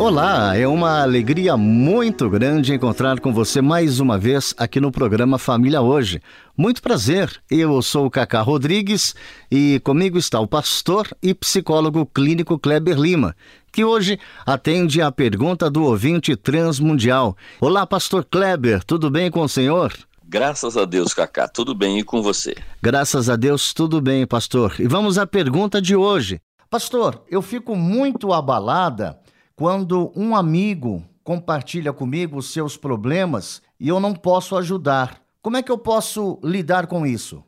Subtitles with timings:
[0.00, 5.38] Olá, é uma alegria muito grande encontrar com você mais uma vez aqui no programa
[5.38, 6.22] Família Hoje.
[6.56, 9.14] Muito prazer, eu sou o Cacá Rodrigues
[9.50, 13.36] e comigo está o pastor e psicólogo clínico Kleber Lima,
[13.70, 17.36] que hoje atende a pergunta do ouvinte transmundial.
[17.60, 19.92] Olá, pastor Kleber, tudo bem com o senhor?
[20.26, 22.56] Graças a Deus, Cacá, tudo bem e com você?
[22.80, 24.76] Graças a Deus, tudo bem, pastor.
[24.78, 26.40] E vamos à pergunta de hoje.
[26.70, 29.18] Pastor, eu fico muito abalada
[29.60, 35.22] quando um amigo compartilha comigo os seus problemas e eu não posso ajudar.
[35.42, 37.44] Como é que eu posso lidar com isso?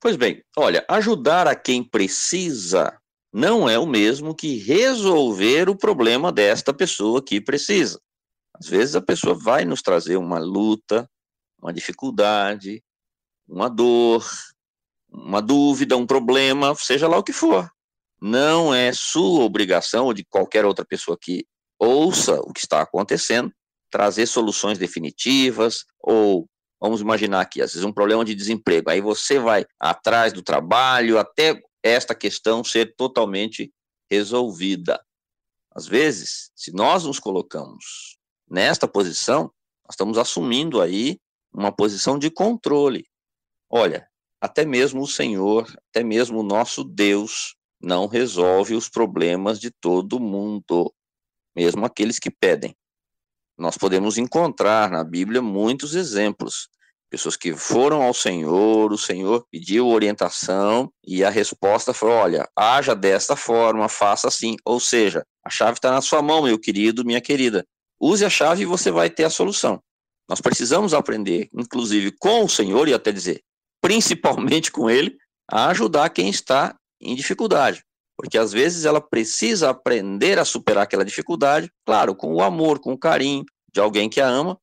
[0.00, 2.96] Pois bem, olha, ajudar a quem precisa
[3.32, 8.00] não é o mesmo que resolver o problema desta pessoa que precisa.
[8.54, 11.10] Às vezes a pessoa vai nos trazer uma luta,
[11.60, 12.80] uma dificuldade,
[13.44, 14.24] uma dor,
[15.10, 17.68] uma dúvida, um problema, seja lá o que for.
[18.22, 21.44] Não é sua obrigação ou de qualquer outra pessoa que
[21.78, 23.52] ouça o que está acontecendo,
[23.90, 26.48] trazer soluções definitivas, ou
[26.80, 31.18] vamos imaginar aqui, às vezes um problema de desemprego, aí você vai atrás do trabalho
[31.18, 33.72] até esta questão ser totalmente
[34.10, 35.00] resolvida.
[35.74, 38.16] Às vezes, se nós nos colocamos
[38.48, 39.42] nesta posição,
[39.84, 41.18] nós estamos assumindo aí
[41.52, 43.06] uma posição de controle.
[43.70, 44.08] Olha,
[44.40, 50.20] até mesmo o Senhor, até mesmo o nosso Deus não resolve os problemas de todo
[50.20, 50.92] mundo
[51.56, 52.76] mesmo aqueles que pedem.
[53.58, 56.68] Nós podemos encontrar na Bíblia muitos exemplos.
[57.08, 62.94] Pessoas que foram ao Senhor, o Senhor pediu orientação e a resposta foi: olha, haja
[62.94, 64.56] desta forma, faça assim.
[64.64, 67.64] Ou seja, a chave está na sua mão, meu querido, minha querida.
[67.98, 69.80] Use a chave e você vai ter a solução.
[70.28, 73.40] Nós precisamos aprender, inclusive com o Senhor, e até dizer,
[73.80, 75.16] principalmente com Ele,
[75.50, 81.04] a ajudar quem está em dificuldade porque às vezes ela precisa aprender a superar aquela
[81.04, 84.58] dificuldade, claro, com o amor, com o carinho de alguém que a ama,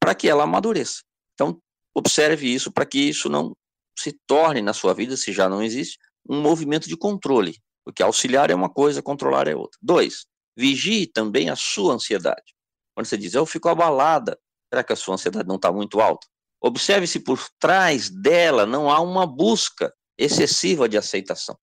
[0.00, 1.02] para que ela amadureça.
[1.34, 1.60] Então,
[1.94, 3.54] observe isso para que isso não
[3.98, 8.50] se torne na sua vida, se já não existe, um movimento de controle, porque auxiliar
[8.50, 9.78] é uma coisa, controlar é outra.
[9.80, 12.54] Dois, vigie também a sua ansiedade.
[12.94, 14.38] Quando você diz, eu fico abalada,
[14.68, 16.26] será que a sua ansiedade não está muito alta?
[16.60, 21.56] Observe se por trás dela não há uma busca excessiva de aceitação.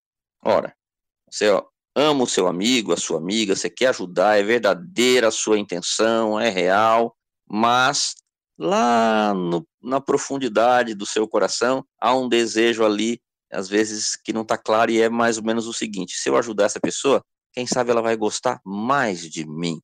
[0.45, 0.73] Ora,
[1.33, 1.49] você
[1.95, 6.39] ama o seu amigo, a sua amiga, você quer ajudar, é verdadeira a sua intenção,
[6.39, 7.15] é real,
[7.49, 8.13] mas
[8.55, 13.19] lá no, na profundidade do seu coração há um desejo ali,
[13.51, 16.37] às vezes que não está claro, e é mais ou menos o seguinte: se eu
[16.37, 19.81] ajudar essa pessoa, quem sabe ela vai gostar mais de mim,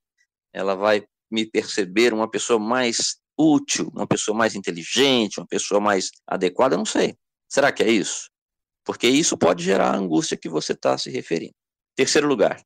[0.54, 6.12] ela vai me perceber uma pessoa mais útil, uma pessoa mais inteligente, uma pessoa mais
[6.28, 7.16] adequada, não sei.
[7.48, 8.29] Será que é isso?
[8.90, 11.54] Porque isso pode gerar a angústia que você está se referindo.
[11.96, 12.60] Terceiro lugar,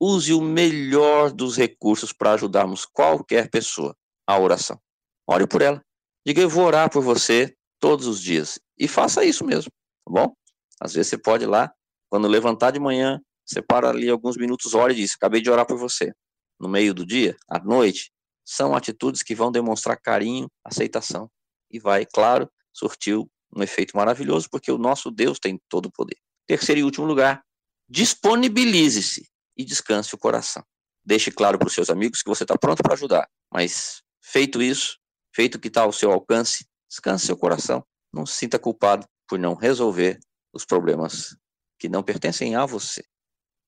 [0.00, 3.94] use o melhor dos recursos para ajudarmos qualquer pessoa,
[4.26, 4.80] a oração.
[5.28, 5.84] Ore por ela.
[6.26, 8.58] Diga, eu vou orar por você todos os dias.
[8.78, 9.70] E faça isso mesmo,
[10.06, 10.34] tá bom?
[10.80, 11.70] Às vezes você pode ir lá,
[12.08, 15.76] quando levantar de manhã, separa ali alguns minutos, ore e diz, acabei de orar por
[15.76, 16.10] você.
[16.58, 18.10] No meio do dia, à noite,
[18.46, 21.30] são atitudes que vão demonstrar carinho, aceitação.
[21.70, 23.22] E vai, claro, surtir
[23.54, 26.16] um efeito maravilhoso, porque o nosso Deus tem todo o poder.
[26.46, 27.42] Terceiro e último lugar,
[27.88, 30.64] disponibilize-se e descanse o coração.
[31.04, 34.98] Deixe claro para os seus amigos que você está pronto para ajudar, mas feito isso,
[35.34, 39.38] feito o que está ao seu alcance, descanse seu coração, não se sinta culpado por
[39.38, 40.18] não resolver
[40.52, 41.36] os problemas
[41.78, 43.04] que não pertencem a você,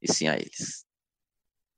[0.01, 0.85] e sim a eles.